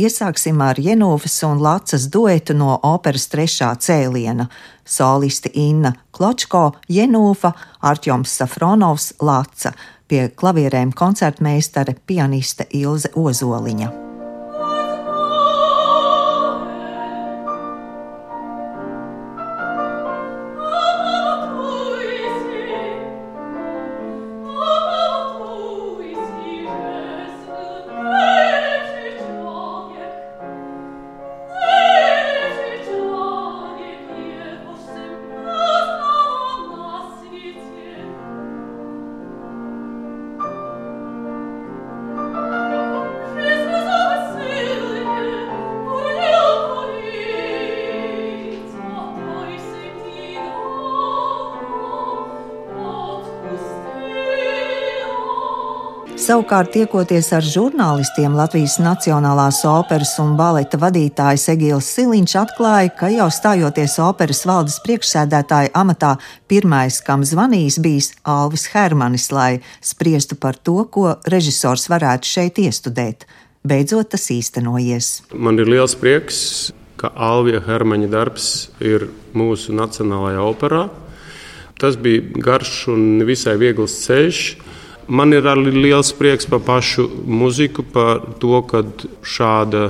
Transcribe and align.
iesāksim 0.00 0.60
ar 0.64 0.80
Jenūvas 0.80 1.38
un 1.48 1.62
Lacas 1.62 2.08
duetu 2.12 2.56
no 2.56 2.78
operas 2.86 3.28
trešā 3.32 3.70
cēliena. 3.86 4.48
Solisti 4.84 5.52
Inna 5.54 5.94
Kločko, 6.16 6.72
Jenūva, 6.90 7.54
Artjoms 7.80 8.36
Safronovs, 8.40 9.14
Laca, 9.22 9.74
pie 10.08 10.28
klavierēm 10.34 10.94
koncertmeistare 10.96 11.96
pianiste 12.06 12.66
Ilze 12.82 13.14
Ozoliņa. 13.14 14.09
Savukārt, 56.20 56.74
tiekoties 56.74 57.30
ar 57.32 57.40
žurnālistiem, 57.40 58.34
Latvijas 58.36 58.74
Nacionālās 58.82 59.62
operas 59.64 60.10
un 60.20 60.34
baleta 60.36 60.76
vadītājs 60.76 61.46
Egīls 61.54 61.88
Siliņš 61.94 62.34
atklāja, 62.42 62.90
ka 62.98 63.08
jau 63.08 63.28
stājoties 63.32 63.94
operas 64.04 64.42
valdes 64.44 64.76
priekšsēdētāja 64.84 65.72
amatā, 65.80 66.12
pirmais, 66.44 67.00
kam 67.06 67.24
zvanījis, 67.24 67.80
bijis 67.80 68.10
Alvis 68.28 68.66
Hermanis, 68.74 69.30
lai 69.32 69.62
spriestu 69.80 70.36
par 70.36 70.60
to, 70.60 70.82
ko 70.92 71.16
režisors 71.24 71.88
varētu 71.88 72.28
šeit 72.28 72.60
iestudēt. 72.66 73.24
Beidzot, 73.64 74.12
tas 74.12 74.28
īstenojies. 74.34 75.12
Man 75.32 75.56
ir 75.56 75.72
liels 75.72 75.96
prieks, 75.96 76.42
ka 77.00 77.14
Alvija 77.16 77.64
Hermaņa 77.64 78.12
darbs 78.12 78.50
ir 78.76 79.08
mūsu 79.32 79.72
Nacionālajā 79.72 80.44
operā. 80.44 80.90
Tas 81.80 81.96
bija 81.96 82.44
garš 82.44 82.90
un 82.92 83.24
visai 83.24 83.56
viegls 83.56 84.02
ceļš. 84.04 84.42
Man 85.10 85.34
ir 85.34 85.48
arī 85.50 85.72
liels 85.74 86.12
prieks 86.14 86.46
par 86.46 86.62
pašu 86.62 87.08
muziku, 87.26 87.82
par 87.82 88.22
to, 88.38 88.60
ka 88.62 88.84
šāda 89.26 89.88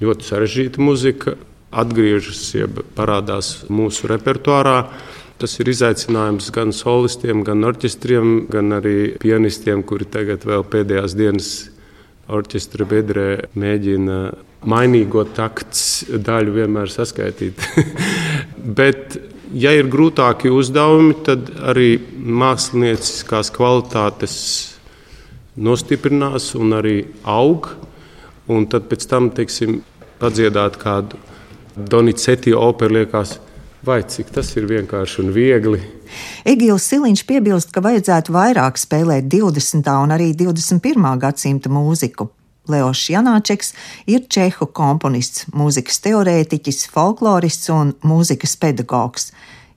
ļoti 0.00 0.24
sarežģīta 0.24 0.80
muzika 0.80 1.34
atgriežas, 1.70 2.40
jeb 2.56 2.80
parādās 2.96 3.66
mūsu 3.68 4.08
repertuārā. 4.10 4.78
Tas 5.40 5.56
ir 5.60 5.70
izaicinājums 5.72 6.50
gan 6.52 6.72
solistiem, 6.76 7.44
gan 7.44 7.64
orķestriem, 7.64 8.46
gan 8.52 8.76
arī 8.76 8.96
pianistiem, 9.20 9.84
kuri 9.88 10.08
tagad 10.08 10.44
vēl 10.48 10.64
pēdējās 10.68 11.16
dienas 11.16 11.50
orķestra 12.30 12.86
bedrē 12.88 13.28
mēģina 13.58 14.18
mainīgo 14.68 15.24
takts 15.36 16.06
daļu 16.08 16.56
vienmēr 16.58 16.92
saskaitīt. 16.92 17.64
Bet 18.80 19.16
ja 19.52 19.72
ir 19.76 19.88
grūtāki 19.90 20.50
uzdevumi, 20.52 21.14
tad 21.26 21.50
arī 21.72 21.94
mākslinieckās 22.16 23.52
kvalitātes 23.54 24.34
nostiprinās 25.60 26.54
un 26.58 26.76
arī 26.78 26.96
aug. 27.28 27.72
Un 28.50 28.66
tad 28.66 28.88
pēc 28.90 29.06
tam, 29.06 29.28
teiksim, 29.34 29.78
padziedāt 30.18 30.78
kādu 30.80 31.18
Donizetti 31.76 32.52
operu, 32.56 32.98
liekas, 32.98 33.36
vai 33.86 34.00
cik 34.02 34.32
tas 34.34 34.50
ir 34.58 34.66
vienkārši 34.68 35.22
un 35.22 35.30
viegli. 35.34 35.78
Egīls 36.48 36.88
Siliņš 36.90 37.22
piebilst, 37.28 37.70
ka 37.70 37.82
vajadzētu 37.84 38.34
vairāk 38.34 38.80
spēlēt 38.80 39.30
20. 39.30 39.86
un 40.02 40.16
arī 40.16 40.32
21. 40.34 41.06
gadsimta 41.22 41.70
mūziku. 41.72 42.26
Leoš 42.70 43.08
Janāčeks 43.12 43.72
ir 44.10 44.26
čehu 44.30 44.68
komponists, 44.76 45.48
mūzikas 45.56 46.00
teorētiķis, 46.06 46.86
folklorists 46.94 47.72
un 47.74 47.94
mūzikas 48.06 48.56
pedagogs. 48.60 49.30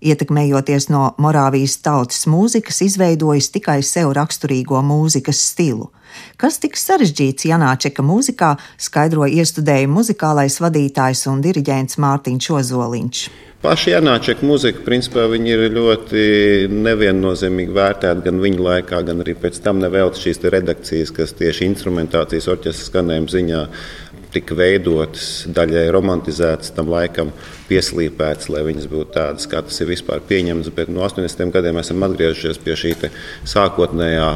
Ietekmējoties 0.03 0.89
no 0.91 1.13
Morāvijas 1.23 1.77
tautas 1.83 2.25
mūzikas, 2.27 2.81
izveidojis 2.83 3.49
tikai 3.55 3.79
sev 3.87 4.11
raksturīgo 4.17 4.81
mūzikas 4.83 5.39
stilu. 5.51 5.89
Kas 6.37 6.59
tik 6.63 6.77
sarežģīts 6.79 7.47
Janāčeka 7.49 8.05
mūzikā, 8.05 8.55
skaidroja 8.81 9.43
iestudējumu 9.43 10.01
muzikālais 10.01 10.59
vadītājs 10.63 11.25
un 11.31 11.41
diriģents 11.45 11.99
Mārtiņš 12.03 12.51
Ozoliņš. 12.59 13.25
Paši 13.63 13.93
Janāčeka 13.93 14.43
mūzika, 14.43 14.81
principā, 14.83 15.23
ir 15.39 15.61
ļoti 15.71 16.23
neviennozīmīgi 16.67 17.71
vērtēta 17.71 18.25
gan 18.25 18.41
viņa 18.43 18.65
laikā, 18.65 18.99
gan 19.07 19.23
arī 19.23 19.37
pēc 19.39 19.61
tam 19.63 19.79
nevelti 19.79 20.25
šīs 20.25 20.43
redakcijas, 20.51 21.13
kas 21.15 21.31
tieši 21.39 21.69
instrumentācijas 21.69 22.49
orķestra 22.51 22.89
skanējuma 22.89 23.31
ziņā 23.31 23.61
tika 24.33 24.57
veidotas, 24.57 25.45
daļai 25.47 25.85
romantizētas, 25.95 26.73
tam 26.75 26.91
laikam 26.91 27.31
pieslīpētas, 27.69 28.49
lai 28.53 28.63
viņas 28.67 28.89
būtu 28.91 29.15
tādas, 29.15 29.47
kā 29.49 29.63
tas 29.65 29.79
ir 29.81 29.91
vispār 29.91 30.23
pieņemts. 30.29 30.71
Bet 30.75 30.91
no 30.93 31.05
80. 31.07 31.51
gadiem 31.53 31.79
esam 31.81 32.05
atgriezušies 32.07 32.61
pie 32.63 32.77
šī 32.79 32.95
sākotnējā 33.49 34.31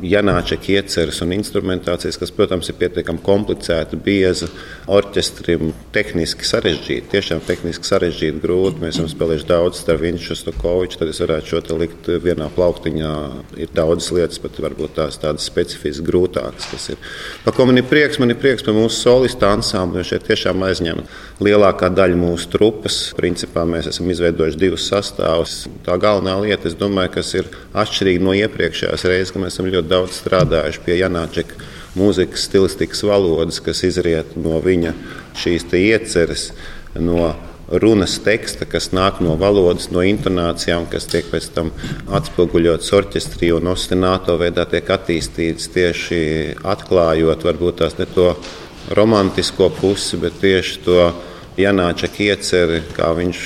Janāčeka 0.00 0.70
ieceres 0.78 1.18
un 1.20 1.34
instrumentācijas, 1.34 2.16
kas, 2.20 2.30
protams, 2.32 2.70
ir 2.70 2.76
pietiekami 2.80 3.20
komplicēta, 3.24 3.98
bieza, 4.00 4.48
orķestrim 4.88 5.74
tehniski 5.92 6.46
sarežģīta. 6.48 7.10
Tiešām 7.12 7.42
tehniski 7.44 7.88
sarežģīta, 7.88 8.40
grūti. 8.40 8.80
Mēs 8.80 8.96
esam 8.96 9.10
spēlējuši 9.12 9.48
daudz 9.50 9.82
starp 9.82 10.04
Vinču 10.04 10.36
Stokoviču, 10.38 11.02
tad 11.02 11.12
es 11.12 11.20
varētu 11.20 11.52
šo 11.52 11.60
te 11.66 11.76
likt 11.82 12.08
vienā 12.24 12.48
plauktiņā. 12.56 13.12
Ir 13.60 13.74
daudzas 13.76 14.08
lietas, 14.16 14.40
pat 14.40 14.56
varbūt 14.64 14.96
tās 14.96 15.20
tādas 15.20 15.48
specifiski 15.50 16.06
grūtākas, 16.08 16.70
kas 16.72 16.88
ir. 16.94 17.12
Par 17.44 17.56
ko 17.56 17.68
man 17.68 17.82
ir 17.82 17.88
prieks, 17.90 18.20
man 18.22 18.32
ir 18.32 18.40
prieks 18.40 18.64
par 18.64 18.78
mūsu 18.78 19.02
solistu 19.02 19.50
ansambli, 19.50 20.00
jo 20.00 20.14
šeit 20.14 20.24
tiešām 20.30 20.64
aizņem 20.70 21.04
lielākā 21.44 21.92
daļa 21.92 22.16
mūsu 22.20 22.48
trupas. 22.60 22.98
Principā 23.16 23.64
mēs 23.68 23.88
esam 23.90 24.10
izveidojuši 24.12 24.60
divus 24.60 24.86
sastāvus. 24.90 25.64
Tā 25.86 25.96
galvenā 26.00 26.36
lieta, 26.42 26.68
es 26.68 26.76
domāju, 26.78 27.14
kas 27.16 27.32
ir 27.38 27.50
atšķirīga 27.72 28.24
no 28.26 28.36
iepriekšējās 28.36 29.06
reizes, 29.08 29.32
ka 29.32 29.42
mēs 29.42 29.56
esam 29.56 29.70
ļoti 29.72 29.90
daudz 29.90 30.20
strādājuši 30.20 30.82
pie 30.84 30.98
Janāčeka 31.00 31.70
mūzikas 31.98 32.44
stilistikas 32.46 33.02
valodas, 33.06 33.62
kas 33.64 33.82
izriet 33.88 34.36
no 34.38 34.60
viņa 34.62 34.92
šīs 35.40 35.66
ieceres, 35.80 36.50
no 36.94 37.32
runas 37.70 38.16
teksta, 38.22 38.66
kas 38.66 38.90
nāk 38.94 39.20
no 39.22 39.36
valodas, 39.38 39.88
no 39.94 40.02
intonācijām, 40.06 40.88
kas 40.90 41.06
tiek 41.10 41.28
pēc 41.30 41.48
tam 41.54 41.70
atspoguļotas 42.10 42.92
orķestrī 42.98 43.52
un 43.54 43.70
ostināto 43.70 44.36
veidā 44.40 44.66
tiek 44.70 44.90
attīstītas 44.90 45.70
tieši 45.74 46.22
atklājot 46.66 47.46
varbūt 47.46 47.80
tās 47.82 47.96
ne 47.98 48.08
to 48.10 48.32
romantisko 48.96 49.70
pusi, 49.78 50.18
bet 50.18 50.40
tieši 50.42 50.80
to 50.86 50.98
Janāčeka 51.60 52.24
ieceri, 52.30 52.80
kā 52.96 53.12
viņš 53.16 53.44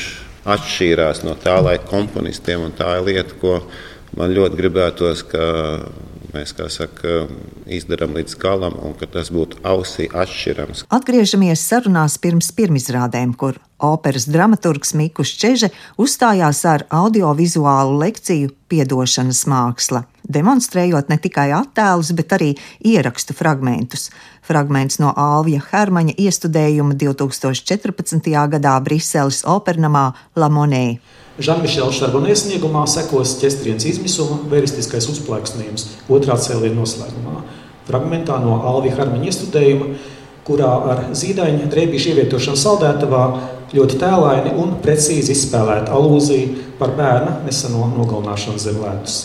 atšķīrās 0.54 1.24
no 1.24 1.34
tā 1.40 1.58
laika 1.64 1.88
komponistiem. 1.90 2.66
Tā 2.78 2.98
ir 2.98 3.06
lieta, 3.08 3.36
ko 3.40 3.60
man 4.18 4.34
ļoti 4.36 4.60
gribētos, 4.60 5.24
ka 5.28 5.44
mēs 6.34 6.54
saka, 6.74 7.24
izdarām 7.70 8.16
līdz 8.16 8.34
galam, 8.42 8.76
un 8.82 8.94
ka 8.98 9.06
tas 9.10 9.30
būtu 9.34 9.60
ausī 9.66 10.08
atšķirams. 10.10 10.86
Atgriežamies 10.94 11.62
sarunās 11.62 12.16
pirms 12.18 12.50
pirmizrādēm, 12.56 13.36
kur 13.38 13.60
operas 13.78 14.26
dramaturgs 14.30 14.94
Mikls 14.98 15.34
Čeže 15.38 15.70
uzstājās 16.00 16.64
ar 16.66 16.86
audiovizuālu 16.90 18.00
lekciju 18.02 18.50
Piedošanas 18.70 19.44
māksla, 19.50 20.04
demonstrējot 20.28 21.10
ne 21.12 21.18
tikai 21.20 21.50
attēlus, 21.56 22.12
bet 22.16 22.32
arī 22.36 22.52
ierakstu 22.84 23.36
fragmentus. 23.36 24.10
Fragments 24.44 25.00
no 25.00 25.12
Alvija 25.16 25.62
Hermaņa 25.70 26.16
iestudējuma 26.20 26.96
2014. 27.00 28.30
gadā 28.54 28.74
Briseles 28.84 29.42
opernamā 29.48 30.10
La 30.36 30.50
Monnaie. 30.52 30.98
Žanmišela 31.34 31.90
Šarbonē 31.90 32.34
sniegumā 32.38 32.84
sekos 32.86 33.32
ķestriens 33.40 33.86
izmisuma, 33.90 34.38
veristiskais 34.52 35.08
uzplaiksnījums 35.10 35.88
otrā 36.06 36.36
cēliena 36.38 36.78
noslēgumā. 36.78 37.40
Fragmentā 37.88 38.36
no 38.40 38.60
Alvija 38.70 39.00
Harmaņa 39.00 39.32
iestudējuma, 39.32 39.88
kurā 40.46 40.70
ar 40.92 41.02
zīdaiņa 41.16 41.66
drēbīšu 41.72 42.12
ievietošanu 42.12 42.60
saldētavā 42.60 43.24
ļoti 43.74 43.98
tēlaini 44.00 44.54
un 44.60 44.76
precīzi 44.84 45.34
izspēlēta 45.34 45.94
alūzija 45.96 46.76
par 46.78 46.94
bērna 46.98 47.40
neseno 47.48 47.88
nogalināšanu 47.96 48.60
zem 48.62 48.78
ledus. 48.84 49.18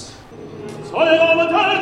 alle 0.99 1.17
Damen 1.17 1.39
und 1.39 1.53
Herren, 1.53 1.78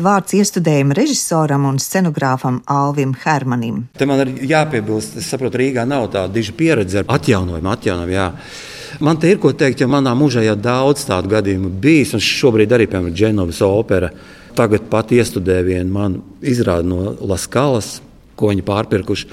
vārds 0.00 0.32
iestudējuma 0.38 0.94
režisoram 0.96 1.66
un 1.68 1.76
scenogrāfam 1.82 2.62
Alvim 2.72 3.10
Hermanim. 3.20 3.82
Te 3.98 4.06
man 4.08 4.22
ir 4.24 4.30
jāpiebilst, 4.48 5.18
es 5.20 5.28
saprotu, 5.28 5.60
Rīgā 5.60 5.84
nav 5.84 6.06
tāda 6.14 6.32
diža 6.32 6.54
pieredze 6.56 7.02
ar 7.02 7.10
atjaunojumu. 7.18 7.68
atjaunojumu 7.74 8.14
jā. 8.14 8.30
Man 9.04 9.20
te 9.20 9.28
ir 9.28 9.36
ko 9.42 9.52
teikt, 9.52 9.82
jo 9.84 9.88
manā 9.92 10.14
mūžā 10.16 10.46
jau 10.46 10.54
daudz 10.56 11.04
tādu 11.04 11.28
gadījumu 11.34 11.68
bijis, 11.82 12.14
un 12.16 12.24
šobrīd 12.24 12.72
arī, 12.72 12.86
piemēram, 12.88 13.12
Dženovas 13.12 13.60
opera. 13.66 14.08
Tagad 14.56 14.86
pat 14.88 15.12
iestudēju 15.12 15.66
vienu 15.66 15.92
man 15.92 16.14
izrādi 16.40 16.88
no 16.88 17.12
Laskalas, 17.28 17.98
ko 18.32 18.48
viņi 18.54 18.64
pārpirkuši. 18.64 19.28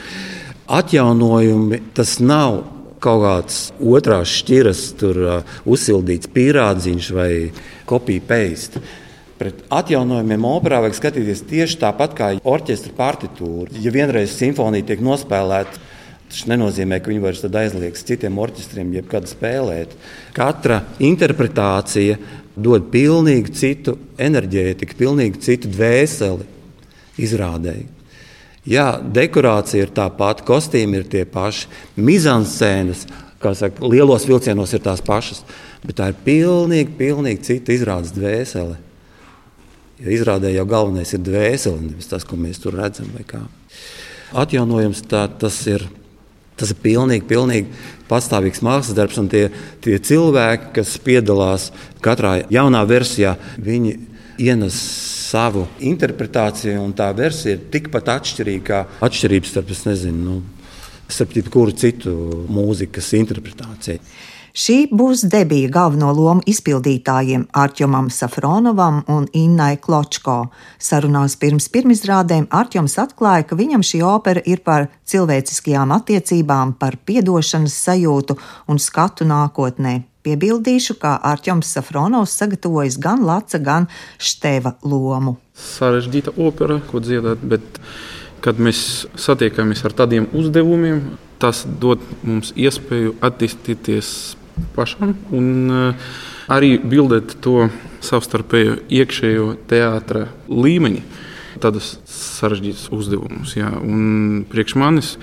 Atjaunojumi 0.68 1.80
tas 1.96 2.18
nav 2.20 2.66
kaut 3.04 3.24
kāds 3.24 3.62
otrās 3.80 4.32
šķiras, 4.42 4.84
tur 5.00 5.22
uh, 5.24 5.56
uzsildīts 5.64 6.28
pīrādziņš 6.36 7.10
vai 7.16 7.32
kopija 7.88 8.28
paste. 8.28 8.84
Pret 9.44 9.58
atjaunojumiem 9.76 10.46
operā 10.48 10.78
vajag 10.86 10.94
skatīties 10.96 11.42
tieši 11.50 11.76
tāpat 11.82 12.14
kā 12.16 12.28
orķestra 12.48 12.94
partitūra. 12.96 13.74
Ja 13.84 13.92
vienreiz 13.92 14.38
simfonija 14.38 14.86
tiek 14.88 15.02
nospēlēta, 15.04 15.82
tas 16.32 16.46
nenozīmē, 16.48 17.02
ka 17.04 17.12
viņi 17.12 17.24
vairs 17.26 17.44
aizliegs 17.44 18.06
citiem 18.08 18.38
orķestriem, 18.40 18.94
jebkad 18.96 19.28
spēlēt. 19.28 19.98
Katra 20.38 20.78
interpretācija 21.04 22.16
dod 22.56 22.88
pilnīgi 22.94 23.52
citu 23.60 23.98
enerģētiku, 24.16 24.96
pilnīgi 25.02 25.44
citu 25.44 25.74
dvēseli 25.76 26.48
izrādēji. 27.28 27.90
Jā, 28.72 28.88
dekorācija 29.04 29.90
ir 29.90 29.92
tā 29.92 30.08
pati, 30.16 30.48
kostīmi 30.48 31.02
ir 31.02 31.10
tie 31.12 31.26
paši, 31.28 31.68
mizanscēnas, 32.00 33.04
kā 33.44 33.52
saka, 33.60 33.84
lielos 33.92 34.24
vilcienos 34.30 34.72
ir 34.72 34.88
tās 34.88 35.04
pašas, 35.04 35.44
bet 35.84 36.00
tā 36.00 36.14
ir 36.14 36.20
pilnīgi, 36.32 36.96
pilnīgi 37.04 37.44
cita 37.52 37.76
izrādes 37.76 38.16
dvēsele. 38.16 38.80
Jo 40.04 40.12
izrādē 40.12 40.52
jau 40.52 40.66
galvenais 40.68 41.14
ir 41.16 41.22
dvēsele, 41.24 41.80
nevis 41.80 42.10
tas, 42.12 42.26
ko 42.28 42.36
mēs 42.40 42.60
tur 42.60 42.76
redzam. 42.76 43.12
Atjaunojums 44.36 45.04
tā, 45.08 45.28
tas 45.40 45.60
ir. 45.70 45.86
Tas 46.54 46.70
ir 46.70 46.78
pilnīgi, 46.84 47.24
pilnīgi 47.26 47.72
pastāvīgs 48.06 48.62
mākslas 48.62 48.94
darbs, 48.94 49.18
un 49.18 49.26
tie, 49.26 49.48
tie 49.82 49.96
cilvēki, 49.98 50.68
kas 50.76 50.92
piedalās 51.02 51.72
katrā 52.06 52.36
jaunā 52.54 52.84
versijā, 52.86 53.32
viņi 53.58 53.96
ienes 54.38 54.78
savu 55.34 55.66
interpretāciju, 55.82 56.78
un 56.78 56.94
tā 56.94 57.10
versija 57.18 57.58
ir 57.58 57.66
tikpat 57.74 58.12
atšķirīga 58.14 58.66
kā 58.68 58.84
atšķirības 59.08 59.54
starp, 59.56 59.74
nezinu, 59.90 60.22
nu, 60.28 60.38
starp 61.10 61.34
jebkuru 61.40 61.74
citu 61.74 62.14
mūzikas 62.54 63.10
interpretāciju. 63.18 63.98
Šī 64.54 64.84
būs 64.94 65.24
debija 65.34 65.66
galveno 65.74 66.12
lomu 66.14 66.44
izpildītājiem 66.46 67.48
Arčomam 67.58 68.12
Safronovam 68.14 69.00
un 69.10 69.24
Innai 69.34 69.80
Kločko. 69.82 70.36
Sarunās 70.78 71.34
pirms 71.42 71.66
pirmizrādēm 71.74 72.46
Arčoms 72.54 72.94
atklāja, 73.02 73.48
ka 73.50 73.58
viņam 73.58 73.82
šī 73.82 74.04
opera 74.06 74.44
ir 74.46 74.62
par 74.62 74.86
cilvēciskajām 75.10 75.96
attiecībām, 75.96 76.76
par 76.78 77.00
piedošanas 77.02 77.80
sajūtu 77.88 78.36
un 78.70 78.78
skatu 78.78 79.26
nākotnē. 79.26 79.96
Piebildīšu, 80.22 81.00
ka 81.02 81.16
Arčuns 81.32 81.74
Safronovs 81.74 82.38
sagatavojis 82.38 83.00
gan 83.02 83.26
Laca, 83.26 83.58
gan 83.58 83.90
Števa 84.22 84.76
lomu. 84.86 85.40
Sarežģīta 85.58 86.36
opera, 86.38 86.78
ko 86.92 87.02
dziedāt, 87.02 87.42
bet 87.42 87.82
kad 88.46 88.62
mēs 88.62 89.08
satiekamies 89.18 89.82
ar 89.82 89.98
tādiem 89.98 90.30
uzdevumiem, 90.30 91.02
tas 91.42 91.66
dod 91.66 92.06
mums 92.22 92.54
iespēju 92.54 93.18
attīstīties 93.18 94.14
pašam 94.76 95.16
un 95.32 95.50
eh, 95.72 96.08
arī 96.54 96.76
bildēt 96.80 97.38
to 97.44 97.70
savstarpējo 98.04 98.80
iekšējo 98.92 99.54
teātra 99.70 100.28
līmeņu 100.50 101.04
tādus 101.64 101.94
sarežģītus 102.10 102.90
uzdevumus. 102.94 103.54
Jā. 103.58 103.70
Un 103.78 104.44
priekš 104.50 104.76
manis, 104.80 105.14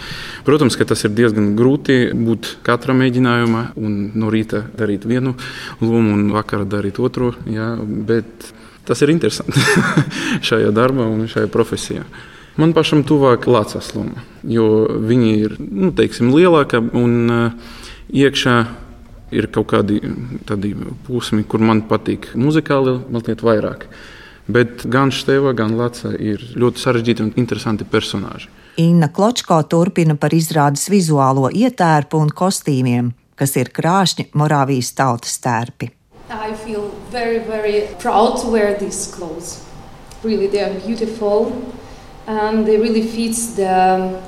protams, 0.46 0.78
tas 0.78 1.04
ir 1.06 1.14
diezgan 1.16 1.52
grūti 1.58 2.14
būt 2.16 2.54
katra 2.66 2.94
mēģinājumā, 2.96 3.64
un 3.80 3.98
no 4.14 4.30
rīta 4.32 4.64
darīt 4.78 5.06
vienu 5.08 5.34
lomu, 5.82 6.14
un 6.16 6.30
vakarā 6.34 6.68
darīt 6.68 7.00
otru. 7.02 7.34
Jā, 7.50 7.74
bet 7.80 8.50
tas 8.88 9.02
ir 9.04 9.12
interesanti 9.14 9.60
šajā 10.48 10.72
darbā 10.76 11.08
un 11.10 11.26
šajā 11.30 11.50
profesijā. 11.52 12.06
Man 12.60 12.74
pašam 12.76 13.04
tuvāk 13.06 13.46
Lācis 13.48 13.92
loma, 13.94 14.24
jo 14.42 14.84
viņi 15.06 15.34
ir 15.38 15.54
nu, 15.60 15.92
teiksim, 15.96 16.32
lielāka 16.34 16.80
un 16.82 17.12
uh, 17.30 17.76
iekšā 18.10 18.56
ir 19.30 19.50
kaut 19.54 19.70
kādi 19.72 20.00
tādi 20.48 20.72
posmi, 21.06 21.44
kur 21.44 21.62
man 21.64 21.84
patīk 21.90 22.32
muzikāli 22.38 22.98
mazliet 23.10 23.44
vairāk. 23.46 23.86
Bet 24.50 24.86
gan 24.90 25.12
Števa, 25.14 25.52
gan 25.54 25.76
Lapa 25.78 26.14
ir 26.18 26.42
ļoti 26.58 26.82
sarežģīti 26.82 27.22
un 27.22 27.32
interesanti 27.38 27.86
personāļi. 27.86 28.48
Inna 28.82 29.10
Kločko 29.14 29.60
turpina 29.70 30.16
par 30.18 30.34
izrādes 30.34 30.88
vizuālo 30.90 31.50
ietērpu 31.52 32.18
un 32.18 32.30
kostīmiem, 32.34 33.12
kas 33.38 33.54
ir 33.60 33.70
krāšņi 33.76 34.30
Morāvijas 34.34 34.94
tautas 34.96 35.38
tērpi. 35.44 35.90
I 36.30 36.54
feel 36.54 36.90
very, 37.10 37.38
very 37.38 37.88
proud 37.98 38.40
to 38.42 38.50
wear 38.50 38.78
these 38.78 39.06
clothes. 39.10 39.60
Really, 40.22 40.46
they 40.46 40.62
are 40.62 40.74
beautiful 40.86 41.52
and 42.26 42.66
they 42.66 42.76
really 42.76 43.02
fit 43.02 43.34
the 43.56 44.20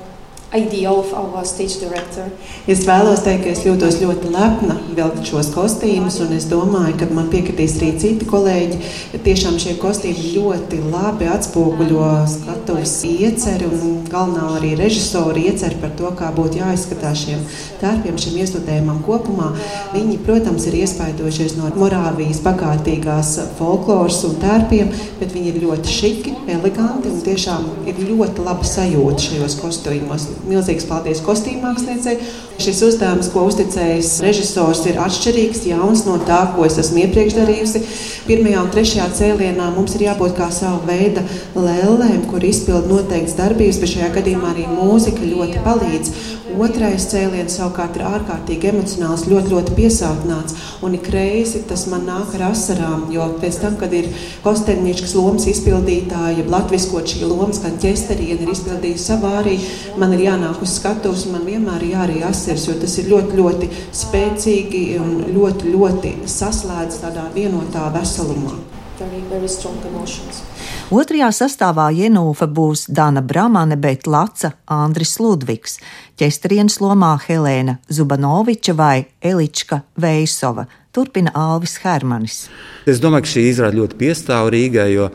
Es 2.69 2.83
vēlos 2.85 3.23
teikt, 3.25 3.41
ka 3.41 3.53
es 3.55 3.63
jūtos 3.65 3.95
ļoti 4.03 4.29
lepna 4.35 4.75
vilkt 4.93 5.25
šos 5.25 5.47
kostīmus, 5.55 6.19
un 6.21 6.35
es 6.35 6.45
domāju, 6.51 6.93
ka 6.99 7.07
man 7.09 7.31
piekritīs 7.31 7.79
arī 7.79 7.89
citi 7.97 8.27
kolēģi. 8.29 8.77
Tiešām 9.25 9.57
šie 9.61 9.73
kostīmi 9.81 10.35
ļoti 10.35 10.83
labi 10.91 11.25
atspoguļo 11.33 12.09
skatuves 12.35 12.93
ieceri 13.09 13.65
un 13.65 14.03
galvenā 14.11 14.51
arī 14.59 14.75
režisora 14.77 15.41
ieceri 15.41 15.79
par 15.81 15.95
to, 15.97 16.11
kā 16.19 16.29
būtu 16.37 16.61
jāizskatās 16.61 17.23
šiem 17.25 17.41
tērpiem, 17.81 18.21
šim 18.21 18.37
iestudējumam 18.43 19.01
kopumā. 19.07 19.49
Viņi, 19.95 20.19
protams, 20.27 20.69
ir 20.69 20.77
iespaidojušies 20.83 21.57
no 21.57 21.73
Morāvijas 21.81 22.43
bagātīgās 22.45 23.33
folkloras 23.57 24.21
un 24.29 24.37
tērpiem, 24.45 24.93
bet 25.17 25.33
viņi 25.33 25.55
ir 25.55 25.59
ļoti 25.65 25.97
šiki, 25.97 26.37
eleganti 26.59 27.09
un 27.09 27.25
tiešām 27.25 27.67
ir 27.89 28.05
ļoti 28.11 28.45
laba 28.45 28.69
sajūta 28.69 29.29
šajos 29.31 29.59
kostīmos 29.63 30.29
milzīgs 30.47 30.87
paldies 30.89 31.21
kostīmmāksliniecei. 31.25 32.17
Šis 32.61 32.81
uzdevums, 32.85 33.29
ko 33.33 33.45
uzticējis 33.49 34.11
režisors, 34.23 34.83
ir 34.89 34.99
atšķirīgs, 35.01 35.63
jauns 35.71 36.03
no 36.07 36.19
tā, 36.27 36.41
ko 36.53 36.67
es 36.67 36.77
esmu 36.81 37.03
iepriekš 37.05 37.37
darījusi. 37.39 37.81
Pirmajā 38.27 38.61
un 38.61 38.71
trešajā 38.73 39.07
cēlienā 39.17 39.69
mums 39.75 39.97
ir 39.97 40.05
jābūt 40.07 40.35
kā 40.37 40.49
sava 40.53 40.79
veida 40.87 41.25
lēlēm, 41.57 42.27
kur 42.29 42.45
izpild 42.45 42.87
noteikts 42.91 43.35
darbības, 43.39 43.81
bet 43.81 43.93
šajā 43.95 44.11
gadījumā 44.19 44.53
arī 44.53 44.67
mūzika 44.69 45.25
ļoti 45.27 45.63
palīdz. 45.65 46.13
Otrais 46.53 47.05
cēliens 47.09 47.55
savukārt 47.57 47.97
ir 47.97 48.03
ārkārtīgi 48.05 48.69
emocionāls, 48.69 49.25
ļoti, 49.29 49.49
ļoti 49.53 49.75
piesātināts. 49.77 50.57
Un 50.85 50.93
ik 50.97 51.07
reizi 51.13 51.63
tas 51.69 51.85
man 51.89 52.05
nāk 52.05 52.35
ar 52.37 52.45
asarām, 52.51 53.07
jo 53.13 53.25
pēc 53.41 53.57
tam, 53.63 53.77
kad 53.81 53.93
ir 53.95 54.09
Kostēniņškas 54.43 55.15
lomas 55.17 55.47
izpildītāja, 55.49 56.45
latviskot 56.53 57.09
šī 57.09 57.25
lomas, 57.29 57.61
kā 57.63 57.73
ķesteriena 57.81 58.45
ir 58.45 58.53
izpildījusi 58.53 59.07
savā 59.07 59.33
arī, 59.41 59.57
man 59.97 60.13
ir 60.13 60.27
jānāk 60.27 60.61
uz 60.63 60.77
skatuves, 60.77 61.25
man 61.33 61.47
vienmēr 61.49 61.87
ir 61.87 61.95
jārī 61.95 62.21
asars, 62.27 62.67
jo 62.69 62.77
tas 62.81 62.97
ir 63.01 63.09
ļoti, 63.13 63.39
ļoti 63.41 63.71
spēcīgi 64.03 64.85
un 65.01 65.13
ļoti, 65.33 65.73
ļoti 65.73 66.15
saslēdz 66.37 67.01
tādā 67.07 67.29
vienotā 67.35 67.89
veselumā. 67.97 68.59
Very, 68.99 69.23
very 69.29 69.49
strong 69.49 69.81
emotions. 69.89 70.43
Otrajā 70.91 71.29
sastāvā 71.31 71.85
Jenūfa 71.95 72.43
būs 72.51 72.89
Dana 72.91 73.21
Bramane, 73.23 73.77
bet 73.79 74.03
Laca 74.03 74.51
Andris 74.67 75.15
Ludvigs, 75.21 75.77
ķestrienas 76.19 76.81
lomā 76.83 77.13
Helēna 77.23 77.77
Zubanoviča 77.87 78.75
vai 78.75 79.05
Elička 79.23 79.83
Veisova. 79.95 80.67
Turpina 80.93 81.31
Alvis 81.33 81.77
Hermanis. 81.81 82.43
Es 82.85 82.99
domāju, 83.01 83.23
ka 83.23 83.31
šī 83.31 83.45
izrāda 83.49 83.79
ļoti 83.79 83.97
piestāv 84.01 84.51
Rīgai, 84.53 84.89
jo 84.93 85.07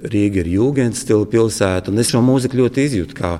Rīga 0.00 0.44
ir 0.44 0.54
jūgenstila 0.54 1.26
pilsēta, 1.28 1.90
un 1.90 2.00
es 2.00 2.14
šo 2.14 2.22
mūziku 2.24 2.62
ļoti 2.62 2.86
izjūtu 2.86 3.18
kā, 3.18 3.34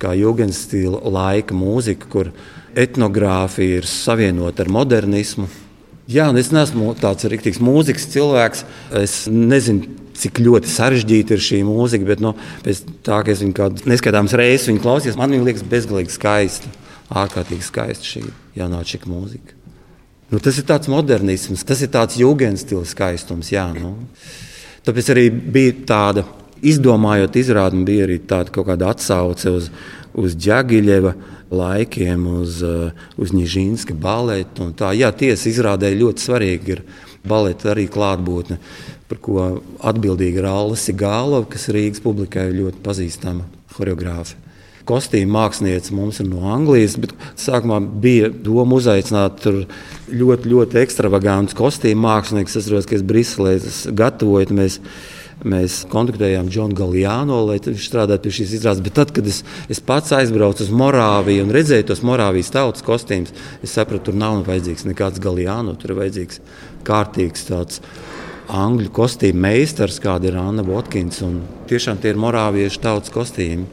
kā 0.00 0.14
jūgenstila 0.16 1.02
laika 1.10 1.58
mūziku, 1.58 2.08
kur 2.12 2.32
etnogrāfija 2.78 3.82
ir 3.82 3.90
savienota 3.90 4.64
ar 4.64 4.72
modernismu. 4.78 5.50
Jā, 6.06 6.30
es 6.38 6.54
neesmu 6.54 6.94
tāds 7.02 7.26
rīktīgs 7.26 7.58
mūzikas 7.58 8.08
cilvēks. 8.14 8.64
Es 9.02 9.24
nezinu, 9.26 10.05
cik 10.22 10.40
ļoti 10.44 10.70
sarežģīta 10.72 11.36
ir 11.36 11.44
šī 11.44 11.60
mūzika, 11.66 12.08
bet 12.08 12.22
nu, 12.24 12.32
pēc 12.64 12.82
tā, 13.06 13.20
ka 13.24 13.32
es 13.32 13.42
viņu 13.44 13.56
kādu 13.56 13.90
neskaitāmas 13.90 14.36
reizes 14.38 14.82
klausījos, 14.82 15.18
man 15.20 15.34
viņa 15.34 15.48
liekas 15.50 15.66
bezgalīgi 15.70 16.14
skaista. 16.14 16.72
Ārkārtīgi 17.06 17.62
skaista 17.62 18.06
šī 18.06 18.24
jaunā 18.58 18.80
čika 18.86 19.06
mūzika. 19.10 19.54
Nu, 20.32 20.40
tas 20.42 20.56
ir 20.58 20.66
tāds 20.66 20.90
modernisms, 20.90 21.62
tas 21.66 21.84
ir 21.84 21.92
tāds 21.94 22.18
jūgenstila 22.18 22.82
skaistums. 22.88 23.52
Jā, 23.54 23.68
nu. 23.76 23.92
Tāpēc 24.86 25.12
arī 25.14 25.28
bija 25.30 25.76
tāda, 25.86 26.24
izdomājot 26.66 27.38
izrādi, 27.38 27.84
bija 27.86 28.08
arī 28.08 28.18
tāda 28.26 28.50
kaut 28.54 28.66
kāda 28.72 28.90
atsauce 28.90 29.52
uz, 29.54 29.70
uz 30.18 30.34
Džagiļeva 30.34 31.14
laikiem, 31.54 32.26
uz, 32.42 32.58
uz 33.22 33.34
Nižīnska 33.36 33.94
baletu. 33.94 34.72
Tā, 34.78 34.90
jā, 34.98 35.12
tiesa 35.14 35.46
izrādē 35.52 35.92
ļoti 35.94 36.26
svarīgi 36.26 36.74
ir 36.74 36.82
baleta 37.26 37.70
arī 37.74 37.86
klātbūtne 37.90 38.58
par 39.10 39.20
ko 39.22 39.44
atbildīga 39.86 40.42
ir 40.42 40.48
Alise 40.50 40.94
Gālova, 40.96 41.46
kas 41.50 41.68
Rīgas 41.74 42.02
publikai 42.04 42.48
ir 42.50 42.60
ļoti 42.62 42.82
pazīstama 42.84 43.46
choreogrāfa. 43.76 44.42
Kostīmu 44.86 45.34
māksliniece 45.34 45.94
mums 45.98 46.20
ir 46.22 46.28
no 46.30 46.44
Anglijas, 46.54 46.94
bet 47.02 47.10
sākumā 47.42 47.80
bija 48.02 48.28
doma 48.30 48.78
uzaicināt 48.78 49.42
ļoti, 49.42 50.50
ļoti 50.52 50.78
ekstravagantus 50.78 51.58
kostīmu 51.58 52.04
māksliniekus. 52.04 52.54
Es 52.60 52.68
saprotu, 52.68 52.92
ka 52.92 52.98
es 53.00 53.02
Briselē 53.06 53.56
gatavoju. 53.98 54.54
Mēs, 54.54 54.78
mēs 55.42 55.80
kontaktējām 55.90 56.46
Džonu 56.54 56.78
Galjāno, 56.78 57.40
lai 57.48 57.58
viņš 57.64 57.88
strādātu 57.90 58.28
pie 58.28 58.36
šīs 58.38 58.54
izrādes. 58.60 58.84
Bet 58.86 58.94
tad, 59.00 59.10
kad 59.16 59.26
es, 59.26 59.40
es 59.66 59.82
pats 59.82 60.14
aizbraucu 60.14 60.62
uz 60.62 60.70
Morāviju 60.70 61.48
un 61.48 61.50
redzēju 61.58 61.88
tos 61.90 62.04
Morāvijas 62.06 62.54
tautas 62.54 62.86
kostīmus, 62.86 63.34
es 63.66 63.74
sapratu, 63.74 64.12
tur 64.12 64.20
nav 64.22 64.38
vajadzīgs 64.46 64.86
nekāds 64.86 65.22
Galjāno. 65.24 65.74
Tur 65.82 65.96
ir 65.96 66.04
vajadzīgs 66.04 66.38
kārtīgs 66.86 67.50
tāds 67.50 67.82
angļu 68.48 68.92
kostīmu 68.94 69.42
meistars, 69.46 69.98
kāda 70.02 70.30
ir 70.30 70.38
Anna 70.40 70.64
Watkins. 70.66 71.22
Tiešām 71.70 71.98
tie 72.02 72.14
ir 72.14 72.22
morāviešu 72.22 72.82
tautas 72.84 73.14
kostīmi 73.14 73.66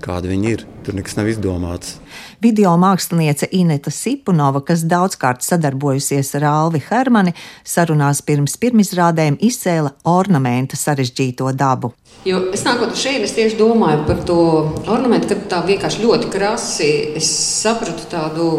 kāda 0.00 0.30
viņi 0.30 0.52
ir. 0.54 0.64
Tur 0.84 0.96
nekas 0.96 1.16
nav 1.18 1.28
izdomāts. 1.30 1.94
Video 2.42 2.72
māksliniece 2.80 3.48
Ineta 3.56 3.92
Sipunova, 3.92 4.62
kas 4.64 4.84
daudzkārt 4.88 5.44
sadarbojusies 5.44 6.32
ar 6.38 6.46
Alvi 6.50 6.80
Hermani, 6.86 7.34
sarunās 7.68 8.22
pirms 8.24 8.56
pirmizrādēm 8.60 9.38
izcēla 9.44 9.92
ornamenta 10.08 10.78
sarežģīto 10.80 11.52
dabu. 11.56 11.92
Jo 12.28 12.42
es 12.54 12.64
nākot 12.66 12.96
šeit, 12.98 13.24
es 13.24 13.36
tieši 13.36 13.58
domāju 13.60 14.04
par 14.08 14.24
to 14.28 14.40
ornamentu, 14.88 15.34
ka 15.34 15.54
tā 15.54 15.62
vienkārši 15.68 16.04
ļoti 16.04 16.32
krasi. 16.32 16.92
Es 17.20 17.30
sapratu 17.62 18.08
tādu 18.10 18.50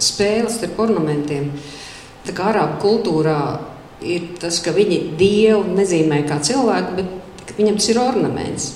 spēli 0.00 0.50
starp 0.52 0.78
ornamentiem. 0.86 1.52
Tā 2.26 2.34
kā 2.36 2.50
arābu 2.50 2.80
kultūrā 2.82 3.40
ir 4.02 4.34
tas, 4.40 4.60
ka 4.64 4.74
viņi 4.76 5.00
dievu 5.20 5.76
nezīmē 5.76 6.22
kā 6.28 6.40
cilvēku, 6.44 6.96
bet 7.00 7.54
viņam 7.58 7.80
tas 7.80 7.88
ir 7.92 8.00
ornaments. 8.02 8.68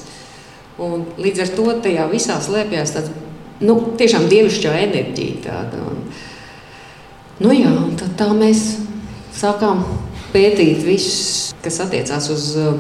Un 0.85 1.05
līdz 1.23 1.45
ar 1.45 1.53
to 1.55 1.67
tajā 1.85 2.07
visā 2.11 2.41
slēpjas 2.43 2.95
tāds 2.97 3.13
nu, 3.63 3.77
tiešām 3.99 4.27
dievišķā 4.31 4.75
enerģija. 4.89 5.41
Tāda. 5.47 5.83
Un, 5.91 6.03
nu, 7.45 7.55
jā, 7.55 7.73
tā 8.19 8.31
mēs 8.35 8.65
sākām 9.35 9.85
pētīt 10.35 10.83
visus, 10.87 11.55
kas 11.63 11.81
attiecās 11.85 12.31
uz 12.35 12.53
uh, 12.59 12.75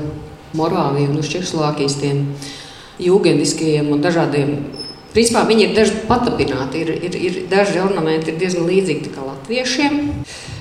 Morāviju 0.54 1.10
un 1.10 1.18
uz 1.18 1.30
Čehoslovākijas 1.32 1.98
tiem 1.98 2.26
jūgendiskajiem 3.02 3.90
un 3.94 4.02
dažādiem. 4.02 4.56
Principā 5.14 5.44
viņi 5.46 5.68
ir 5.68 5.76
daži 5.76 6.00
patapināti, 6.08 6.82
ir, 6.82 6.90
ir, 7.06 7.16
ir 7.28 7.38
daži 7.50 7.78
ornamenti 7.82 8.32
ir 8.32 8.38
diezgan 8.38 8.66
līdzīgi 8.66 9.12
kā 9.14 9.22
latviešiem. 9.22 10.00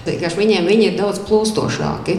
Vienkārši 0.03 0.39
viņiem 0.39 0.67
viņi 0.67 0.89
ir 0.89 0.97
daudz 0.99 1.21
plūstošāki. 1.27 2.17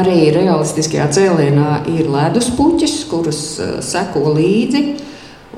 Arī 0.00 0.28
realistiskajā 0.34 1.08
cēlienā 1.16 1.80
ir 1.90 2.10
ledus 2.12 2.50
puķis, 2.54 3.00
kurus 3.10 3.40
uh, 3.58 3.78
seko 3.82 4.36
līdzi, 4.36 4.84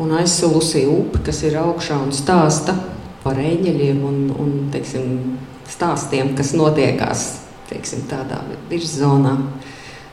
un 0.00 0.14
aizsilusī 0.16 0.86
upe, 0.88 1.20
kas 1.26 1.42
ir 1.44 1.58
augšā 1.60 1.98
un 2.00 2.14
stāsta 2.16 2.76
par 3.22 3.38
eņģeļiem 3.38 4.00
un, 4.08 4.22
un 4.40 4.54
teiksim, 4.72 5.36
stāstiem, 5.68 6.32
kas 6.38 6.54
notiekās 6.56 7.26
teiksim, 7.68 8.06
tādā 8.10 8.40
virsotnē. 8.70 9.36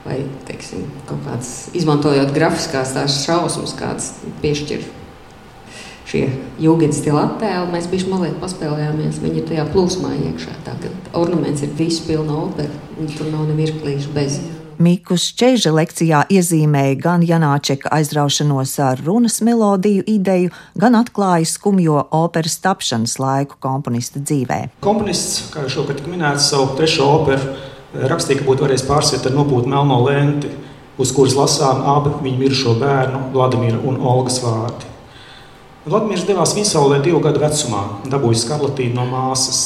Vai 0.05 0.21
teiksim, 0.47 0.85
kaut 1.09 1.25
kāds 1.25 1.49
izmantojot 1.75 2.31
grafiskās 2.33 2.93
tās 2.95 3.17
šausmas, 3.25 3.75
kādas 3.77 4.13
piešķir 4.41 4.85
šie 6.09 6.25
jūgas 6.61 6.99
stila 7.01 7.25
attēli. 7.27 7.71
Mēs 7.73 7.89
bijām 7.91 8.15
mazliet 8.15 8.39
paspēlējāmies. 8.41 9.19
Viņi 9.23 9.41
ir 9.41 9.49
tajā 9.51 9.67
plūsmā 9.73 10.13
iekšā. 10.29 10.55
Tagad 10.65 11.11
ornaments 11.17 11.65
ir 11.65 11.75
viss 11.77 12.01
pilna 12.07 12.39
opera, 12.45 12.71
un 12.99 13.11
tur 13.13 13.29
nav 13.33 13.45
nemirklīšu 13.51 14.15
bez. 14.15 14.39
Mikus 14.79 15.25
Čeža 15.35 15.73
lekcijā 15.75 16.21
iezīmēja 16.31 16.95
gan 17.03 17.23
Janāčeka 17.27 17.89
aizraušanos 17.97 18.77
ar 18.79 19.01
runas 19.03 19.41
melodiju 19.43 20.05
ideju, 20.07 20.53
gan 20.79 20.95
atklāja 20.95 21.49
skumjo 21.51 22.05
operas 22.15 22.55
tapšanas 22.63 23.17
laiku 23.19 23.59
komponista 23.59 24.23
dzīvē. 24.23 24.61
Komponists, 24.85 25.49
kā 25.51 25.65
jau 25.65 25.73
šogad 25.81 25.99
minēts, 26.07 26.47
savu 26.53 26.77
trešo 26.79 27.09
operu 27.17 27.57
rakstīja, 28.07 28.39
ka 28.39 28.47
būtu 28.47 28.69
varējis 28.69 28.85
pārsviet 28.87 29.27
ar 29.27 29.35
nopūtu 29.35 29.67
melno 29.73 29.99
lenti, 30.05 30.53
uz 30.95 31.11
kuras 31.15 31.35
lasām 31.35 31.83
abi 31.97 32.15
viņa 32.23 32.41
mirušo 32.45 32.77
bērnu, 32.79 33.25
Vladimira 33.35 33.83
un 33.83 33.99
Olgas 33.99 34.39
vārdi. 34.45 34.88
Vladimirs 35.87 36.25
devās 36.27 36.51
Vinsaulē 36.57 36.97
divu 36.99 37.21
gadu 37.23 37.39
vecumā, 37.39 37.85
dabūjis 38.11 38.41
skarlatīnu 38.43 38.97
no 38.97 39.05
māsas. 39.07 39.59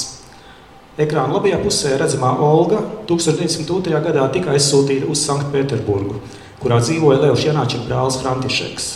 Ekrāna 0.93 1.33
labajā 1.33 1.57
pusē 1.63 1.95
redzamā 1.97 2.35
Olga 2.45 2.83
1902. 3.09 3.97
gadā 4.05 4.27
tika 4.35 4.51
aizsūtīta 4.53 5.09
uz 5.09 5.23
Sanktpēterburgu, 5.25 6.19
kurā 6.61 6.77
dzīvoja 6.83 7.17
Levs 7.23 7.47
Janāčika 7.47 7.87
brālis 7.87 8.19
Františeks. 8.21 8.91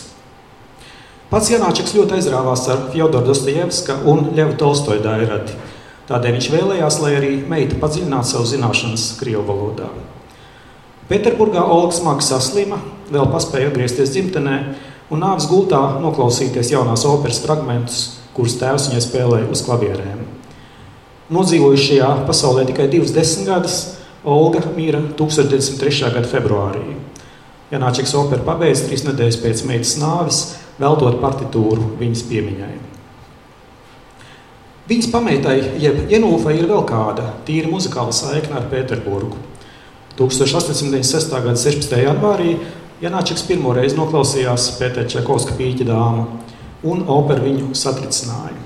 Pats 1.28 1.50
Janāčiks 1.50 1.96
ļoti 1.98 2.20
aizrāvās 2.20 2.62
ar 2.70 2.86
Fjodoru 2.92 3.32
Dostojevska 3.32 3.98
un 4.06 4.30
Ļevu 4.38 4.54
Tolstoju 4.62 5.02
dairati. 5.02 5.58
Tādēļ 6.08 6.38
viņš 6.38 6.50
vēlējās, 6.54 7.00
lai 7.02 7.16
arī 7.18 7.32
meita 7.50 7.80
padziļinātu 7.82 8.30
savu 8.30 8.46
zināšanas 8.48 9.08
Krievu 9.18 9.42
valodā. 9.50 9.90
Pēterburgā 11.10 11.66
Olga 11.66 11.98
smagi 11.98 12.24
saslima, 12.30 12.78
vēl 13.10 13.26
paspēja 13.32 13.72
atgriezties 13.72 14.14
dzimtenē 14.14 14.56
un 15.12 15.22
nāves 15.24 15.48
gultā 15.50 15.80
noklausīties 16.02 16.72
jaunās 16.74 17.04
operas 17.08 17.40
fragmentus, 17.44 18.00
kurus 18.36 18.58
tēvs 18.60 18.90
viņai 18.90 19.04
spēlēja 19.04 19.50
uz 19.52 19.62
klavierēm. 19.66 20.24
Nodzīvojuši 21.32 21.86
šajā 21.90 22.10
pasaulē 22.28 22.64
tikai 22.68 22.88
divas 22.92 23.14
desmitgades, 23.16 23.78
Olga 24.28 24.60
mīra 24.74 24.98
1903. 25.16 26.10
gada 26.12 26.26
februārī. 26.28 26.96
Janāčiks 27.70 28.14
opera 28.18 28.42
pabeidz 28.44 28.82
trīs 28.86 29.04
nedēļas 29.06 29.38
pēc 29.42 29.62
meitas 29.68 29.94
nāves, 30.00 30.38
veltot 30.80 31.20
partitūru 31.22 31.94
viņas 32.00 32.24
piemiņai. 32.28 32.72
Viņas 34.88 35.10
pamētai, 35.12 35.56
jeb 35.82 36.08
Jenūfai, 36.08 36.56
ir 36.58 36.68
vēl 36.70 36.82
kāda 36.88 37.34
tīra 37.46 37.68
muzikāla 37.68 38.14
saikne 38.16 38.56
ar 38.56 38.68
Pēterburgu. 38.72 39.36
1896. 40.18 41.28
gada 41.30 41.54
16. 41.60 41.98
janvārī 42.02 42.56
Janāčiks 42.98 43.44
pirmo 43.46 43.70
reizi 43.76 43.94
noklausījās 43.94 44.72
Pētera 44.74 45.06
Čakovska 45.06 45.52
pīķa 45.54 45.84
dāmu, 45.86 46.24
un 46.82 47.04
opera 47.06 47.44
viņu 47.44 47.68
satricināja. 47.78 48.56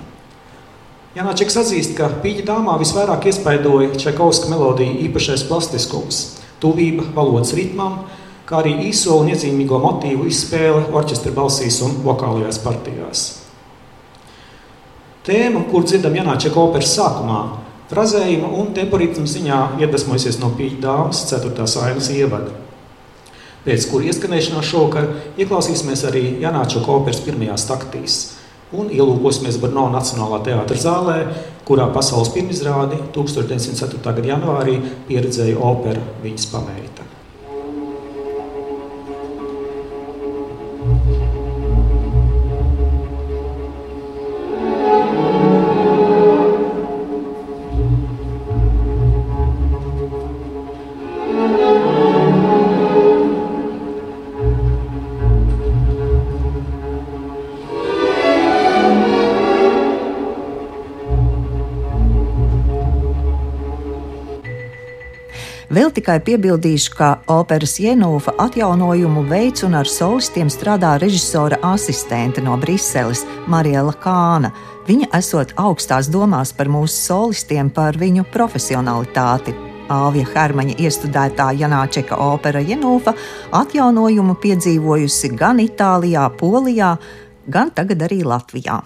Janāčiks 1.13 1.59
atzīst, 1.61 1.93
ka 1.99 2.09
pīķa 2.23 2.47
dāmā 2.49 2.79
visvairāk 2.81 3.29
iespaidoja 3.29 3.91
Čakovska 4.01 4.49
melodija 4.49 4.95
īpašais 5.05 5.45
plastiskums, 5.51 6.23
tuvība 6.65 7.05
valodas 7.13 7.53
ritmam, 7.59 8.07
kā 8.49 8.63
arī 8.63 8.73
īso 8.89 9.19
un 9.21 9.29
iezīmīgo 9.35 9.83
motīvu 9.85 10.25
izspēle 10.33 10.87
orķestra 10.97 11.35
balsīs 11.37 11.83
un 11.85 12.01
vokālajās 12.01 12.63
partijās. 12.65 13.29
Tēma, 15.29 15.67
kur 15.69 15.85
dzirdam 15.85 16.17
Janāčeka 16.23 16.57
operas 16.65 16.97
sākumā, 16.97 17.45
frazējuma 17.93 18.49
un 18.65 18.73
temporitma 18.73 19.29
ziņā 19.29 19.63
iedvesmojusies 19.85 20.41
no 20.41 20.55
pīķa 20.57 20.85
dāmas 20.89 21.27
4. 21.29 21.73
ainas 21.85 22.15
ievada 22.17 22.62
pēc 23.67 23.89
kura 23.91 24.11
ieskanēšanās 24.11 24.69
šovakar 24.69 25.09
ieklausīsimies 25.41 26.07
arī 26.11 26.25
Janāča 26.43 26.83
operas 26.87 27.23
pirmajās 27.25 27.67
taktīs 27.71 28.21
un 28.73 28.89
ielūkosimies 28.93 29.61
Brno 29.61 29.87
Nacionālā 29.93 30.41
teātra 30.47 30.79
zālē, 30.81 31.19
kurā 31.69 31.91
pasaules 31.93 32.33
pirmizrādi 32.35 32.99
1904. 33.15 34.03
gada 34.03 34.29
janvārī 34.33 34.79
pieredzēja 35.09 35.61
opera 35.61 36.03
viņas 36.25 36.49
pameita. 36.55 37.12
Vēl 65.73 65.89
tikai 65.89 66.19
piebildīšu, 66.21 66.91
ka 66.99 67.07
operas 67.33 67.79
Jenūfa 67.81 68.35
atjaunojumu 68.45 69.23
veids 69.31 69.65
un 69.65 69.79
ar 69.79 69.89
solistiem 69.89 70.51
strādā 70.53 70.91
režisora 71.01 71.57
asistente 71.65 72.45
no 72.45 72.59
Briseles, 72.61 73.23
Mariela 73.49 73.95
Kāna. 73.97 74.51
Viņa 74.85 75.09
esot 75.17 75.57
augstās 75.57 76.13
domās 76.13 76.53
par 76.53 76.69
mūsu 76.69 76.93
solistiem, 76.93 77.73
par 77.73 77.97
viņu 77.97 78.27
profesionalitāti. 78.35 79.57
Alvija 79.89 80.29
Hermaņa 80.35 80.77
iestudētā 80.77 81.49
Janāčeka 81.57 82.21
opera 82.21 82.61
Jenūfa 82.61 83.17
atjaunojumu 83.57 84.37
piedzīvojusi 84.45 85.33
gan 85.41 85.65
Itālijā, 85.65 86.29
Polijā, 86.37 86.99
gan 87.49 87.73
tagad 87.73 88.05
arī 88.11 88.21
Latvijā. 88.29 88.83